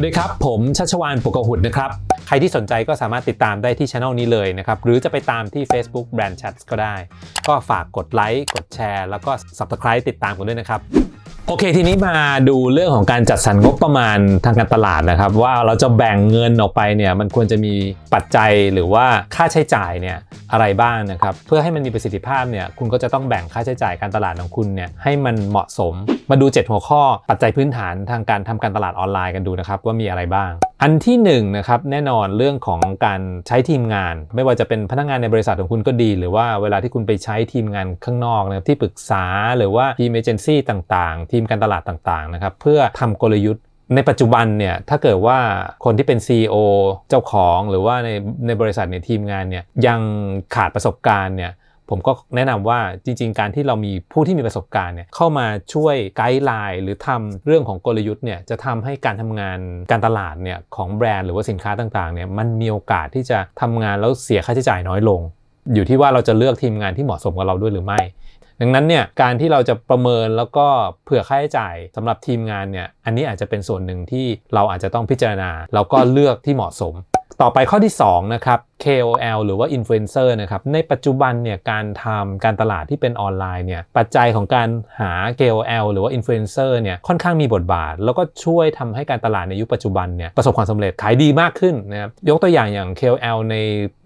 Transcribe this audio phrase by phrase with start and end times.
[0.00, 1.90] วัสดีครับ ผมชัชวานปกหุดนะครับ
[2.26, 6.94] ใครที่สนใจก็สามารถติดตามได้ที่ช anel นี้เลยนะครับ หรือจะไปตามที่ Facebook Brand Chat ก็ได้
[7.48, 10.80] ก็ฝากกดไลค์กดแชร์ แล้วก็ Subscribe ติดตามกันด้วยนะครับ
[11.46, 12.16] โอเคทีนี้มา
[12.48, 17.74] ดูเรื่องของการจัดสรรงบประมาณทางการตลาดนะครับ ว่าเราจะแบ่งเงินออกไปเนี่ยมันควรจะมี
[18.14, 20.18] ปัจจัยหรือว่าค่าใช้จ่ายเนี่ย
[20.52, 25.94] อะไรบ้างนะครับ เพื่อให้มันมีประสิทธิภาพเนี่ยคุณก็จะต้องแบ่งค่าใช้จ่ายการตลาดของคุณเนี่ยให้มันเหมาะสม
[26.30, 30.50] มาดู 7 หัวข้อปัจจัยพื้นฐานทางการทำการตลาดออนไลน์กันดูนะครับว่ามีอะไรบ้าง
[30.82, 39.24] อันที่1นนะครับแน่นอนเรื่องของการใช้ทีมงาน ไม่ว่าจะเป็นพนักงานในบริษัทของคุณก็ดี หรือว่าเวลาที่คุณไปใช้ทีมงานข้างนอกนะครับที่ปรึกษา
[39.58, 43.62] หรือว่าทีมเอเจนซี่ต่างๆ ทีมการตลาดต่างๆนะครับเพื่อทำกลยุทธ์
[43.94, 45.38] ในปัจจุบันเนี่ยถ้าเกิดว่า
[45.84, 46.56] คนที่เป็น CEO
[47.08, 48.08] เจ้าของหรือว่าใน
[48.46, 50.00] ในบริษัทในทีมงานเนี่ยยัง
[50.54, 51.52] ขาดประสบการณ์เนี่ย
[51.90, 59.58] ผมก็แนะนำว่าจริง ๆ การที่เรามีผู้ที่มีประสบการณ์เนี่ยเข้ามาช่วยไกด์ไลน์หรือทำเรื่องของกลยุทธ์เนี่ยจะทำให้การทำงาน
[59.90, 65.20] การตลาดเนี่ยของแบรนด์หรือว่าสินค้าต่างๆเนี่ยมันมีโอกาสที่จะทำงานแล้วเสียค่าใช้จ่ายน้อยลง
[65.74, 68.00] อยู่ที่ว่าเราจะเลือกทีมงานที่เหมาะสมกับเราด้วยหรือไม่
[68.60, 70.66] ดังนั้นเนี่ยการที่เราจะประเมินแล้วก็
[71.04, 76.94] เผื่อค่าใช้จ่ายสำหรับทีมงานเนี่ยอันนี้อาจจะเป็นส่วนหนึ่งที่เราอาจจะต้องพิจารณาแล้วก็เลือกที่เหมาะสม
[77.44, 84.68] ต่อไปข้อที่2นะครับ KOL หรือว่า Influencer นะครับในปัจจุบันเนี่ยการทำการตลาดที่เป็นออนไลน์เนี่ยปัจจัยของการ
[85.00, 93.56] หา KOL หรือว่า Influencer เนี่ยค่อนข้างมีบทบาท แล้วก็ช่วยทำให้การตลาดในยุคปัจจุบันเนี่ยประสบความสำเร็จขายดีมากขึ้นนะครับยกตัวอย่างอย่าง KOL ใน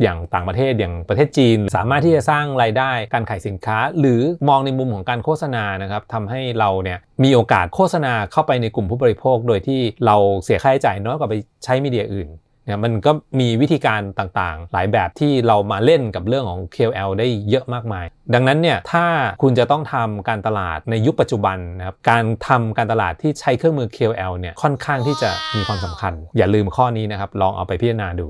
[0.03, 12.31] อย่างต่างประเทศอย่างประเทศจีน สามารถที่จะสร้างรายได้การขายสินค้า หรือมองในมุมของการโฆษณานะครับทำให้เราเนี่ยมีโอกาสโฆษณาเข้าไปในกลุ่มผู้บริโภค โดยที่เราเสียค่าใช้จ่ายน้อยกว่าไปใช้ media อื่น
[12.65, 19.07] เนี่ยมันก็มีวิธีการต่างๆ หลายแบบที่เรามาเล่นกับเรื่องของ KOL ได้เยอะมากมาย ดังนั้นเนี่ยถ้า
[19.43, 28.29] คุณจะต้องทำการตลาดในยุคปัจจุบันนะครับการทำการตลาดที่ใช้เครื่องมือ KOL เนี่ยค่อนข้างที่จะมีความสำคัญ อย่าลืมข้อนี้นะครับลองเอาไปพิจารณาดู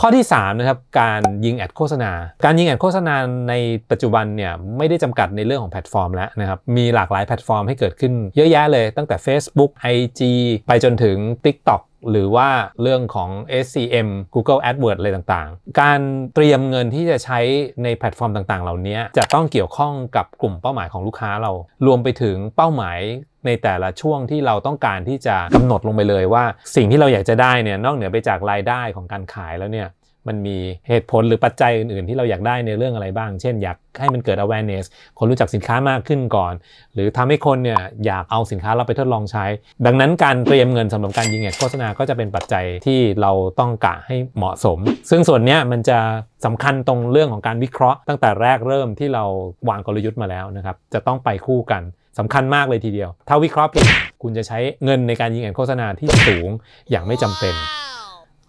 [0.00, 2.12] ข้อที่3นะครับการยิง ad โฆษณา
[2.44, 3.14] การยิง ad โฆษณา
[3.48, 3.54] ใน
[3.90, 10.20] ปัจจุบันเนี่ยไม่ได้จำกัดในเรื่องของแพลตฟอร์มแล้วนะครับมีหลากหลายแพลตฟอร์มให้เกิดขึ้นเยอะแยะเลยตั้งแต่ Facebook IG
[10.66, 12.48] ไปจนถึง TikTok หรือว่า
[12.82, 13.30] เรื่องของ
[13.64, 16.00] SCM Google AdWords อะไรต่างๆ การ
[16.34, 17.40] เตรียมเงินที่จะใช้
[17.84, 21.52] ในแพลตฟอร์มต่างๆ เหล่านี้จะต้องเกี่ยวข้องกับกลุ่มเป้าหมายของลูกค้าเรา
[21.86, 22.98] รวมไปถึงเป้าหมาย
[23.46, 26.44] ในแต่ละช่วงที่เราต้องการที่จะกำหนดลงไปเลยว่า
[26.76, 29.88] สิ่งที่เราอยากจะได้เนี่ยนอกเหนือไปจากรายได้ของการขายแล้วเนี่ย
[30.28, 30.56] มันมี
[30.88, 34.84] เหตุผลหรือปัจจัยอื่นๆ ที่เราอยากได้ในเรื่องอะไรบ้าง เช่น อยากให้มันเกิด awareness
[35.18, 36.54] คนรู้จักสินค้ามากขึ้นก่อน
[36.94, 39.44] หรือทำให้คนเนี่ยอยากเอาสินค้าเราไปทดลองใช้
[39.86, 44.78] ดังนั้นการเตรียมเงินสำหรับการยิง ad โฆษณาก็จะเป็นปัจจัยที่เราต้องกะให้เหมาะสม
[45.10, 45.98] ซึ่งส่วนนี้มันจะ
[46.44, 49.24] สำคัญตรงเรื่องของการวิเคราะห์ตั้งแต่แรกเริ่มที่เรา
[49.68, 51.82] วางกลยุทธ์มาแล้วนะครับจะต้องไปคู่กัน
[52.18, 53.86] สำคัญมากเลยทีเดียว ถ้าวิเคราะห์ผิด
[54.22, 56.48] คุณจะใช้เงินในการยิง ad โฆษณาที่สูง
[56.90, 57.54] อย่างไม่จำเป็น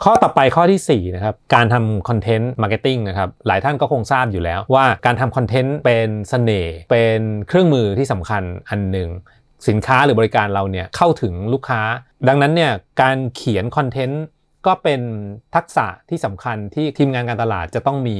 [0.03, 9.09] ข้อต่อไปข้อที่ 4 นะครับ การทำ content marketing นะครับ หลายท่านก็คงทราบอยู่แล้วว่าการทำ content เป็นเสน่ห์เป็นเครื่องมือที่สำคัญอันหนึ่ง
[9.67, 11.81] สินค้าหรือบริการเราเนี่ยเข้าถึงลูกค้า
[12.27, 12.71] ดังนั้นเนี่ย
[13.01, 14.23] การเขียนคอนเทนต์
[14.67, 15.01] ก็เป็น
[15.55, 18.17] ทักษะที่สำคัญที่ทีมงานการตลาดจะต้องมี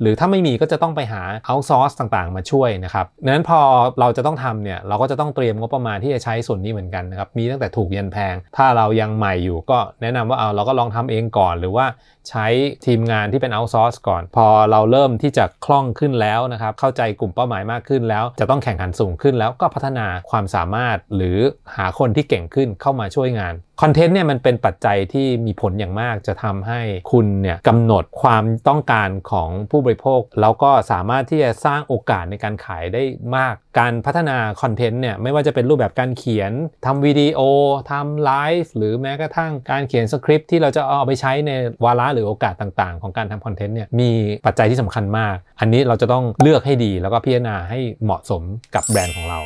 [0.00, 3.60] หรือถ้าไม่มีก็จะต้องไปหาเอาซอร์สต่างๆ มาช่วยนะครับนั้นพอ
[4.00, 11.86] เราจะต้องทำเนี่ยเราก็จะต้องเตรียมงบประมาณที่จะใช้ส่วนนี้เหมือนกันนะครับมีตั้งแต่ถูกยันแพง ถ้าเรายังใหม่อยู่ก็แนะนำว่าเอาเราก็ลองทำเองก่อน หรือว่า
[12.28, 12.46] ใช้
[12.86, 21.38] ทีมงานที่เป็นเอาซอร์สก่อน พอเราเริ่มที่จะคล่องขึ้นแล้วนะครับเข้าใจกลุ่มเป้าหมายมากขึ้นแล้ว จะต้องแข่งขันสูงขึ้นแล้วก็พัฒนาความสามารถหรือ
[21.76, 26.80] หาคนที่เก่งขึ้นเข้ามาช่วยงานคอนเทนต์เนี่ยมันเป็นปัจจัยที่มีผลอย่างมากจะทำให้
[27.12, 33.02] คุณเนี่ยกำหนดความต้องการของผู้บริโภค แล้วก็สามารถที่จะสร้างโอกาสในการขายได้
[33.36, 36.52] มาก การพัฒนาคอนเทนต์เนี่ยไม่ว่าจะเป็นรูปแบบการเขียน
[36.86, 37.40] ทำวิดีโอ
[37.90, 41.50] ทำไลฟ์หรือแม้กระทั่งการเขียนสคริปต์ที่เราจะเอาไปใช้ใน
[41.84, 44.10] วาระหรือโอกาสต่างๆ ของการทำคอนเทนต์เนี่ยมี
[44.46, 48.42] ปัจจัยที่สำคัญมาก อันนี้เราจะต้องเลือกให้ดีแล้วก็พิจารณาให้เหมาะสม
[48.74, 49.40] กับแบรนด์ของเรา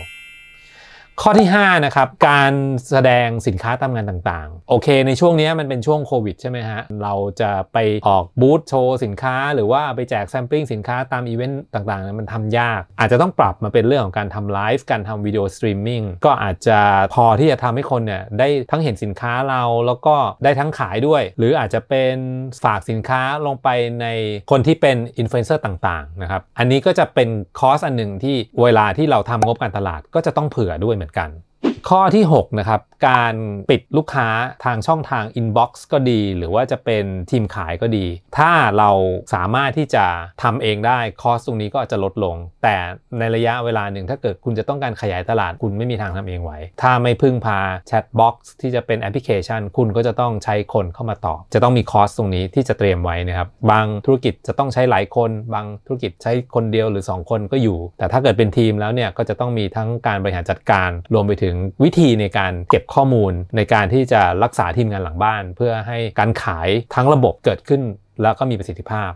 [1.25, 2.53] ข้อที่5นะครับการ
[2.91, 7.79] แสดงสินค้าตามงานต่างๆ โอเค ในช่วงนี้มันเป็นช่วงโควิดใช่ไหมฮะ เราจะไป
[8.09, 16.79] ออกบูธโชว์สินค้า หรือว่าไปแจก sampling สินค้าตามอีเวนต์ต่างๆ มันทำยาก อาจจะต้องปรับมาเป็นเรื่องของการทำไลฟ์การทำ video streaming ก็อาจจะ
[17.15, 22.15] พอที่จะทำให้คนเนี่ยได้ทั้งเห็นสินค้าเราแล้วก็ได้ทั้งขายด้วย หรืออาจจะเป็น
[22.65, 23.69] ฝากสินค้าลงไป
[24.01, 24.07] ใน
[24.51, 27.29] คนที่เป็นอินฟลูเอนเซอร์ต่างๆนะครับอันนี้ก็จะเป็น
[27.59, 31.31] cost อันหนึ่งที่เวลาที่เราทำงบการตลาดก็จะต้องเผื่อด้วยเหมือนกัน
[31.91, 33.35] ข้อที่6นะครับการ
[33.71, 34.29] ปิดลูกค้า
[34.65, 38.07] ทางช่องทาง inbox ก็ดี หรือว่าจะเป็นทีมขายก็ดี
[38.39, 38.91] ถ้าเรา
[39.35, 40.05] สามารถที่จะ
[40.43, 42.77] ทำเองได้ cost ตรงนี้ก็อาจจะลดลง แต่
[43.19, 46.53] ในระยะเวลาหนึ่งถ้าเกิดคุณจะต้องการขยายตลาดคุณไม่มีทางทำเองไหว
[46.83, 47.59] ถ้าไม่พึ่งพา
[47.89, 61.55] chatbox ที่จะเป็นแอปพลิเคชัน คุณก็จะต้องใช้คนเข้ามาตอบ จะต้องมี cost ตรงนี้ที่จะเตรียมไว้นะครับบางธุรกิจจะต้องใช้หลายคน บางธุรกิจใช้คนเดียวหรือ 2 คนก็อยู่ แต่ถ้าเกิดเป็นทีมแล้วเนี่ยก็จะต้องมีทั้งการบริหารจัดการรวมไปถึง
[61.85, 67.83] วิธีในการเก็บข้อมูลในการที่จะรักษาทีมงานหลังบ้าน เพื่อให้การขายทั้งระบบเกิดขึ้น
[68.23, 69.11] แล้วก็มีประสิทธิภาพ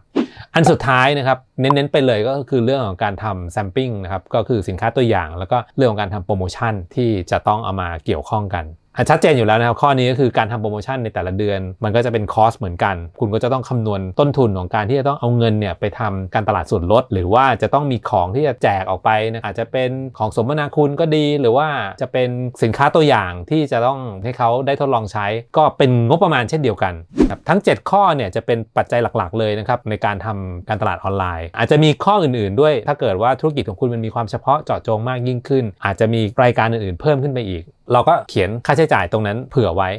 [0.55, 8.65] อันสุดท้ายนะครับ เน้นๆไปเลยก็คือเรื่องของการทำแซมปิ้งนะครับ ก็คือสินค้าตัวอย่าง แล้วก็เรื่องของการทำโปรโมชั่นที่จะต้องเอามาเกี่ยวข้องกัน
[9.11, 21.69] ชัดเจนอยู่แล้วนะครับ ข้อนี้ก็คือการทำโปรโมชั่นในแต่ละเดือน มันก็จะเป็นคอสเหมือนกัน คุณก็จะต้องคำนวณต้นทุนของการที่จะต้องเอาเงินเนี่ยไปทำการตลาดส่วนลด หรือว่าจะต้องมีของที่จะแจกออกไปนะอาจจะเป็นของสมนาคุณก็ดี หรือว่า
[22.01, 22.29] จะเป็น
[22.63, 25.27] สินค้าตัวอย่างที่จะต้องให้เขาได้ทดลองใช้
[25.57, 26.95] ก็เป็นงบประมาณเช่นเดียวกัน
[27.31, 39.91] ครับทั้ง 7 ข้อเนี่ยจะเป็นปัจจัยหลักๆ เลยนะครับในการทำการตลาดออนไลน์ อาจจะมีข้ออื่นๆ ด้วย ถ้าเกิดว่าธุรกิจของคุณมันมีความเฉพาะเจาะจงมากยิ่งขึ้น อาจจะมีรายการอื่นๆ เพิ่มขึ้นไปอีก เราก็เขียนค่าใช้จ่ายตรงนั้นเผื่อไว้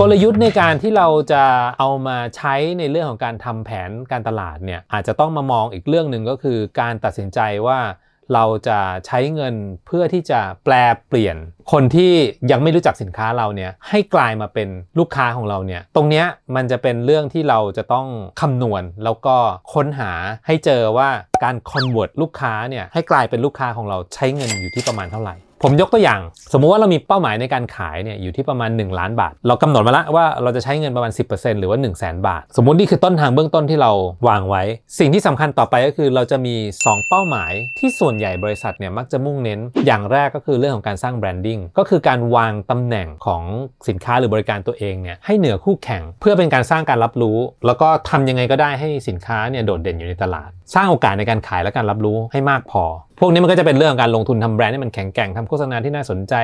[0.00, 1.44] กลยุทธ์ในการที่เราจะ
[1.78, 7.78] เอามาใช้ในเรื่องของการทำแผนการตลาดเนี่ยอาจจะต้องมามองอีกเรื่องหนึ่งก็คือการตัดสินใจว่า
[8.34, 9.54] เราจะใช้เงิน
[9.86, 10.74] เพื่อที่จะแปล
[11.08, 11.36] เปลี่ยน
[11.72, 12.12] คนที่
[12.50, 16.26] ยังไม่รู้จักสินค้าเราเนี่ยให้กลายมาเป็นลูกค้าของเราเนี่ยตรงเนี้ย
[16.56, 18.06] มันจะเป็นเรื่องที่เราจะต้อง
[18.40, 19.36] คำนวณ แล้วก็
[19.74, 20.12] ค้นหา
[20.46, 21.08] ให้เจอว่า
[21.44, 26.20] การคอนเวิร์ตลูกค้าเนี่ยให้กลายเป็นลูกค้าของเราใช้เงินอยู่ที่ประมาณเท่าไหร่ ผมยกตัวอย่าง
[26.52, 33.92] สมมุติว่าเรามีเป้าหมายในการขายเนี่ยอยู่ที่ประมาณ 1 ล้านบาท เรากำหนดมาแล้วว่าเราจะใช้เงินประมาณ 10%หรือว่า 1 0 0 0 0แบาท สมมุตินี่คือต้นทางเบื้องต้นที่เรา
[34.28, 34.62] วางไว้
[34.98, 36.54] สิ่งที่สำคัญต่อไปก็คือเราจะมี
[36.84, 43.42] 2 เป้าหมายที่ส่วนใหญ่บริษัทเนี่ยมักจะมุ่งเน้น อย่างแรกก็คือเรื่องของการสร้างแบรนดิ้งก็คือการวางตำแหน่งของ
[43.88, 52.84] สินค้าหรือบริการตัวเองเนี่ยให้เหนือคู่แข่ง เพื่อเป็นการสร้างการรับรู้ แล้วก็ทำยังไงก็ได้ให้สินค้าเนี่ยโดดเด่นอยู่ในตลาด สร้างโอกาสในการขายและการรับรู้ให้มากพอ
[53.24, 56.34] พวกนี้มันก็จะเป็นเรื่องการลงทุนทำแบรนด์ให้มันแข็งแกร่งทำโฆษณาที่น่าสนใจ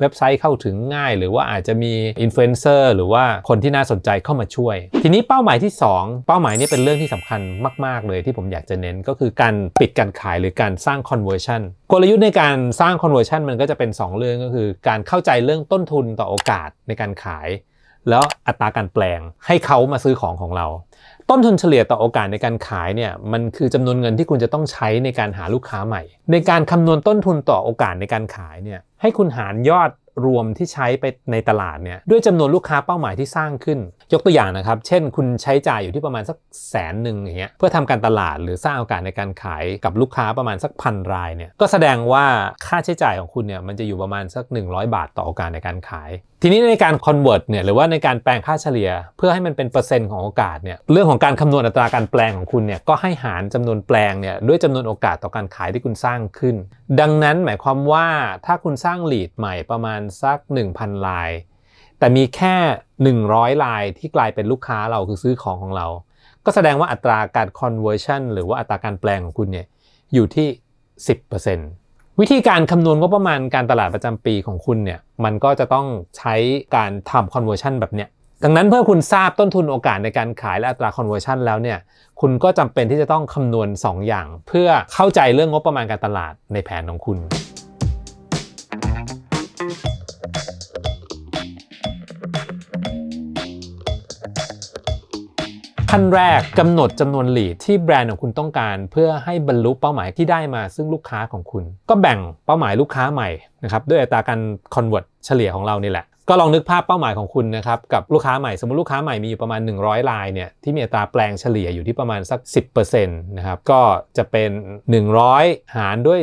[0.00, 1.92] เว็บไซต์เข้าถึงง่าย หรือว่าอาจจะมี
[2.22, 7.40] อินฟลูเอนเซอร์หรือว่าคนที่น่าสนใจเข้ามาช่วย ทีนี้เป้าหมายที่ 2 เป้าหมายนี้เป็นเรื่องที่สำคัญ
[7.86, 11.62] มาก ๆ เลยที่ผมอยากจะเน้นก็คือการปิดการขายหรือการสร้าง conversion
[11.92, 17.48] กลยุทธ์ในการสร้าง conversion มันก็จะเป็น 2 เรื่องก็คือ การเข้าใจเรื่องต้นทุนต่อโอกาสในการขาย
[18.10, 20.66] แล้วอัตราการแปลงให้เขามาซื้อของของเรา
[21.30, 29.90] ต้นทุนเฉลี่ยต่อโอกาสในการขายเนี่ยมันคือจำนวนเงินที่คุณจะต้องใช้ในการหาลูกค้าใหม่ ในการคำนวณต้นทุนต่อโอกาสในการขายเนี่ยให้คุณหารยอด
[30.26, 33.78] รวมที่ใช้ไปในตลาดเนี่ยด้วยจำนวนลูกค้าเป้าหมายที่สร้างขึ้น
[34.12, 36.36] ยกตัวอย่างนะครับ เช่น คุณใช้จ่ายอยู่ที่ประมาณสัก
[36.70, 42.24] แสนหนึ่งอย่างเงี้ยเพื่อทำการตลาดหรือสร้างโอกาสในการขายกับลูกค้าประมาณสักพันรายเนี่ยก็แสดงว่า
[42.66, 46.10] ค่าใช้จ่ายของคุณเนี่ยมันจะอยู่ประมาณสัก 100 บาทต่อโอกาสในการขาย
[46.46, 56.56] ทีนี้ในการ convert เนี่ยหรือว่าในการแปลงค่าเฉลี่ย เพื่อให้มันเป็นเปอร์เซ็นต์ของโอกาสเนี่ยเรื่องของการคำนวณอัตราการแปลงของคุณเนี่ยก็ให้หารจำนวนแปลงเนี่ยด้วยจำนวนโอกาสต่อการขายที่คุณสร้างขึ้น
[57.00, 58.08] ดังนั้นหมายความว่า
[58.46, 60.38] ถ้าคุณสร้าง lead ใหม่ประมาณสัก
[60.72, 61.30] 1,000 ลาย
[61.98, 62.56] แต่มีแค่
[63.14, 65.86] 100 ลายที่กลายเป็นลูกค้าเราคือซื้อของของเรา
[66.44, 69.66] ก็แสดงว่าอัตราการ conversion หรือว่าอัตราการแปลงของคุณเนี่ย
[70.14, 70.48] อยู่ที่
[71.16, 71.85] 10%
[72.20, 75.86] วิธีการคำนวณงบประมาณการตลาดประจำปีของคุณเนี่ยมันก็จะต้อง
[76.18, 76.34] ใช้
[76.76, 78.08] การทำ conversion แบบเนี้ย
[78.44, 81.78] ดังนั้นเพื่อคุณทราบต้นทุนโอกาสในการขายและอัตรา conversion แล้วเนี่ย
[82.20, 87.18] คุณก็จำเป็นที่จะต้องคำนวณ 2 อย่าง เพื่อเข้าใจเรื่องงบประมาณการตลาดในแผนของคุณ
[95.98, 103.28] ขั้นแรกกำหนดจำนวนลีดที่แบรนด์ของคุณต้องการ เพื่อให้บรรลุเป้าหมายที่ได้มาซึ่งลูกค้าของคุณ ก็แบ่งเป้าหมายลูกค้าใหม่
[103.64, 104.40] นะครับด้วยอัตราการ
[104.74, 112.40] convert เฉลี่ยของเรานี่แหละ ก็ลองนึกภาพเป้าหมายของคุณนะครับกับลูกค้าใหม่สมมติลูกค้าใหม่มีอยู่ประมาณ 100รายเนี่ยที่มีอัตราแปลงเฉลี่ยอยู่ที่ประมาณสัก
[112.84, 113.80] 10%นะครับก็
[114.16, 114.50] จะเป็น
[115.12, 116.20] 100 หารด้วย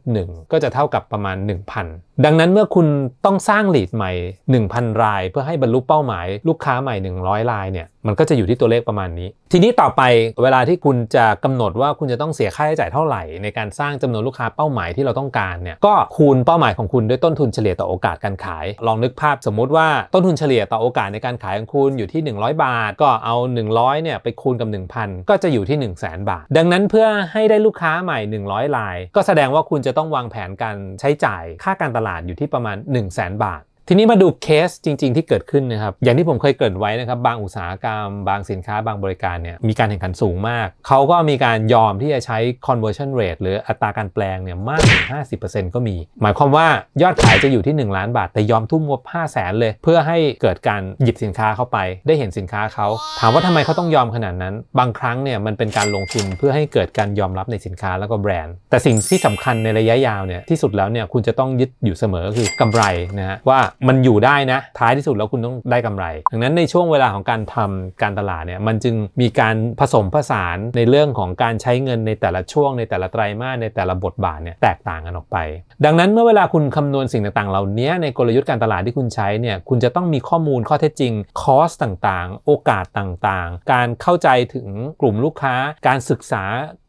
[0.00, 1.36] 0.1 ก็จะเท่ากับประมาณ
[1.80, 2.86] 1,000 ดังนั้นเมื่อคุณ
[3.26, 4.12] ต้องสร้างลีดใหม่
[4.56, 6.94] 1,000 ราย เพื่อให้บรรลุเป้าหมายลูกค้าใหม่
[7.24, 10.02] 100รายเนี่ยมันก็จะอยู่ที่ตัวเลขประมาณนี้ ทีนี้ต่อไป
[10.42, 23.36] เวลาที่คุณจะกำหนดว่าคุณจะต้องเสียค่าใช้จ่ายเท่าไหร่ ในการสร้างจำนวนลูกค้าเป้าหมายที่เราต้องการเนี่ยก็คูณเป้าหมายของคุณด้วยต้นทุนเฉลี่ยต่อโอกาสการขาย ลองนึกภาพสมมุติว่าต้นทุนเฉลี่ยต่อโอกาสในการขายของคุณอยู่ที่ 100 บาท ก็เอา
[23.70, 33.08] 100เนี่ยไปคูณกับ 1,000 ก็จะอยู่ที่ 1 0 0 0 0แบาท ดังนั้นเพื่อให้ได้ลูกค้าใหม่ 100ราย ก็แสดงว่าคุณจะต้องวางแผนการใช้จ่ายค่าการตลาดอยู่ที่ประมาณ 1 0 0 0
[33.08, 45.02] 0แบาท ทีนี้มาดูเคสจริง ๆ ที่เกิดขึ้นนะครับ อย่างที่ผมเคยเกริ่นไว้นะครับ บางอุตสาหกรรม บางสินค้าบางบริการเนี่ยมีการแข่งขันสูงมาก เขาก็มีการยอมที่จะใช้ conversion rate หรืออัตราการแปลงเนี่ยมากถึง
[45.40, 46.66] 50%ก็มี หมายความว่า
[47.02, 52.86] ยอดขายจะอยู่ที่ 1 ล้านบาท แต่ยอมทุ่มงบ5 0 0แสนเลย เพื่อให้เกิดการหยิบสินค้าเข้าไป ได้เห็นสินค้าเขา
[53.20, 62.82] ถามว่าทำไมเขาต้องยอมขนาดนั้น บางครั้งเนี่ยมันเป็นการลงทุนเพื่อให้เกิดการยอมรับในสินค้าแล้วก็แบรนด์ แต่สิ่งที่สำคัญในระยะยาวเนี่ยที่สุดแล้วเนี่ยคุณจะต้องยึดอยู่เสมอก็คือกำไร
[63.18, 75.36] นะฮะว่ามันอยู่ได้นะ ท้ายที่สุดแล้วคุณต้องได้กำไร ดังนั้นในช่วงเวลาของการทำการตลาดเนี่ยมันจึงมีการผสมผสานในเรื่องของการใช้เงินในแต่ละช่วงในแต่ละไตรมาสในแต่ละบทบาทเนี่ยแตกต่างกันออกไป
[75.84, 84.68] ดังนั้นเมื่อเวลาคุณคำนวณสิ่งต่างๆ เหล่านี้ในกลยุทธ์การตลาดที่คุณใช้เนี่ยคุณจะต้องมีข้อมูลข้อเท็จจริงคอสต่างๆ โอกาสต่างๆ การเข้าใจถึง
[85.00, 85.54] กลุ่มลูกค้า
[85.86, 86.44] การศึกษา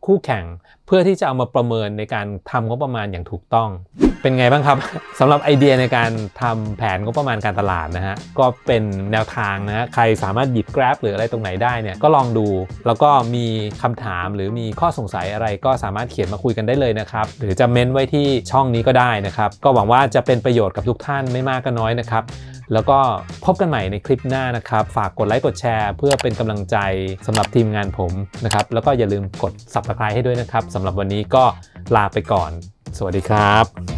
[0.07, 0.43] คู่แข่ง
[0.87, 3.69] เพื่อที่จะเอามาประเมินในการทำงบประมาณอย่างถูกต้อง
[4.21, 4.77] เป็นไงบ้างครับ
[5.19, 6.11] สำหรับไอเดียในการ
[6.41, 12.47] ทำแผนงบประมาณการตลาดนะฮะก็เป็นแนวทางนะฮะใครสามารถหยิบ Grab หรืออะไรตรงไหนได้เนี่ยก็ลองดู
[12.85, 13.45] แล้วก็มี
[13.81, 22.23] คำถามหรือมีข้อสงสัยอะไรก็สามารถเขียนมาคุยกันได้เลยนะครับหรือจะเม้นไว้ที่ช่องนี้ก็ได้นะครับก็หวังว่าจะเป็นประโยชน์กับทุกท่านไม่มากก็น้อยนะครับ
[22.73, 22.99] แล้วก็
[23.45, 26.77] พบกันใหม่ในคลิปหน้านะครับ ฝากกดไลค์กดแชร์เพื่อเป็นกำลังใจ
[27.27, 28.11] สำหรับทีมงานผม
[28.45, 31.43] นะครับ แล้วก็อย่าลืมกด subscribe ให้ด้วยนะครับสำหรับวันนี้ก็
[31.95, 32.51] ลาไปก่อน
[32.97, 33.96] สวัสดีครับ